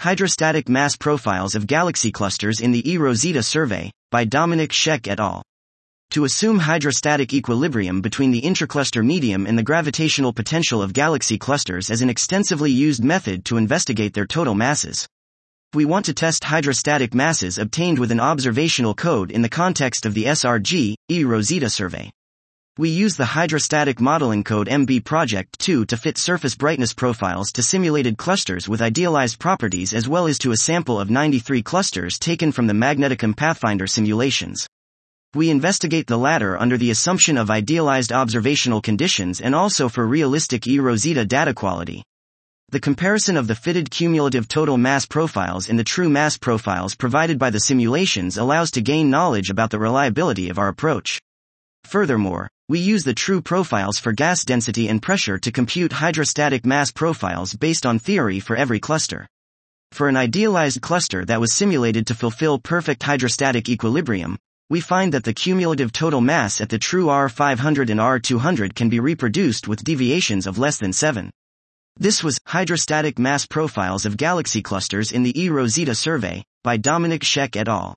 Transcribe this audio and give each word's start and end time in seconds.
Hydrostatic 0.00 0.68
Mass 0.68 0.94
Profiles 0.94 1.56
of 1.56 1.66
Galaxy 1.66 2.12
Clusters 2.12 2.60
in 2.60 2.70
the 2.70 2.84
eROSITA 2.84 3.44
Survey, 3.44 3.90
by 4.12 4.24
Dominik 4.24 4.70
Scheck 4.70 5.08
et 5.08 5.18
al. 5.18 5.42
To 6.12 6.22
assume 6.22 6.60
hydrostatic 6.60 7.34
equilibrium 7.34 8.00
between 8.00 8.30
the 8.30 8.40
intracluster 8.40 9.04
medium 9.04 9.44
and 9.44 9.58
the 9.58 9.64
gravitational 9.64 10.32
potential 10.32 10.82
of 10.82 10.92
galaxy 10.92 11.36
clusters 11.36 11.90
as 11.90 12.00
an 12.00 12.10
extensively 12.10 12.70
used 12.70 13.02
method 13.02 13.44
to 13.46 13.56
investigate 13.56 14.14
their 14.14 14.24
total 14.24 14.54
masses. 14.54 15.08
We 15.74 15.84
want 15.84 16.04
to 16.04 16.14
test 16.14 16.44
hydrostatic 16.44 17.12
masses 17.12 17.58
obtained 17.58 17.98
with 17.98 18.12
an 18.12 18.20
observational 18.20 18.94
code 18.94 19.32
in 19.32 19.42
the 19.42 19.48
context 19.48 20.06
of 20.06 20.14
the 20.14 20.26
SRG, 20.26 20.94
eROSITA 21.10 21.72
survey. 21.72 22.08
We 22.78 22.90
use 22.90 23.16
the 23.16 23.24
hydrostatic 23.24 24.00
modeling 24.00 24.44
code 24.44 24.68
MB 24.68 25.04
Project 25.04 25.58
2 25.58 25.86
to 25.86 25.96
fit 25.96 26.16
surface 26.16 26.54
brightness 26.54 26.92
profiles 26.92 27.50
to 27.54 27.62
simulated 27.64 28.16
clusters 28.16 28.68
with 28.68 28.80
idealized 28.80 29.40
properties 29.40 29.92
as 29.92 30.08
well 30.08 30.28
as 30.28 30.38
to 30.38 30.52
a 30.52 30.56
sample 30.56 31.00
of 31.00 31.10
93 31.10 31.60
clusters 31.64 32.20
taken 32.20 32.52
from 32.52 32.68
the 32.68 32.74
Magneticum 32.74 33.36
Pathfinder 33.36 33.88
simulations. 33.88 34.68
We 35.34 35.50
investigate 35.50 36.06
the 36.06 36.16
latter 36.16 36.56
under 36.56 36.76
the 36.76 36.92
assumption 36.92 37.36
of 37.36 37.50
idealized 37.50 38.12
observational 38.12 38.80
conditions 38.80 39.40
and 39.40 39.56
also 39.56 39.88
for 39.88 40.06
realistic 40.06 40.62
eROSITA 40.62 41.26
data 41.26 41.54
quality. 41.54 42.04
The 42.68 42.78
comparison 42.78 43.36
of 43.36 43.48
the 43.48 43.56
fitted 43.56 43.90
cumulative 43.90 44.46
total 44.46 44.78
mass 44.78 45.04
profiles 45.04 45.68
and 45.68 45.76
the 45.76 45.82
true 45.82 46.08
mass 46.08 46.36
profiles 46.36 46.94
provided 46.94 47.40
by 47.40 47.50
the 47.50 47.58
simulations 47.58 48.38
allows 48.38 48.70
to 48.70 48.80
gain 48.80 49.10
knowledge 49.10 49.50
about 49.50 49.70
the 49.70 49.80
reliability 49.80 50.48
of 50.48 50.60
our 50.60 50.68
approach. 50.68 51.18
Furthermore, 51.82 52.48
we 52.68 52.78
use 52.78 53.02
the 53.02 53.14
true 53.14 53.40
profiles 53.40 53.98
for 53.98 54.12
gas 54.12 54.44
density 54.44 54.88
and 54.88 55.00
pressure 55.00 55.38
to 55.38 55.50
compute 55.50 55.90
hydrostatic 55.90 56.66
mass 56.66 56.92
profiles 56.92 57.54
based 57.54 57.86
on 57.86 57.98
theory 57.98 58.40
for 58.40 58.56
every 58.56 58.78
cluster. 58.78 59.26
For 59.92 60.06
an 60.06 60.18
idealized 60.18 60.82
cluster 60.82 61.24
that 61.24 61.40
was 61.40 61.54
simulated 61.54 62.06
to 62.08 62.14
fulfill 62.14 62.58
perfect 62.58 63.02
hydrostatic 63.02 63.70
equilibrium, 63.70 64.36
we 64.68 64.82
find 64.82 65.14
that 65.14 65.24
the 65.24 65.32
cumulative 65.32 65.92
total 65.92 66.20
mass 66.20 66.60
at 66.60 66.68
the 66.68 66.78
true 66.78 67.06
R500 67.06 67.88
and 67.88 68.00
R200 68.00 68.74
can 68.74 68.90
be 68.90 69.00
reproduced 69.00 69.66
with 69.66 69.82
deviations 69.82 70.46
of 70.46 70.58
less 70.58 70.76
than 70.76 70.92
7. 70.92 71.30
This 71.96 72.22
was 72.22 72.38
Hydrostatic 72.46 73.18
Mass 73.18 73.46
Profiles 73.46 74.04
of 74.04 74.18
Galaxy 74.18 74.60
Clusters 74.60 75.10
in 75.10 75.22
the 75.22 75.32
eROSITA 75.32 75.96
Survey 75.96 76.44
by 76.62 76.76
Dominik 76.76 77.22
Scheck 77.22 77.56
et 77.56 77.66
al. 77.66 77.94